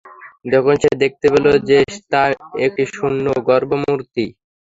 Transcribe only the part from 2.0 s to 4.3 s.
তা একটি শূন্য গর্ভ, মূর্তি।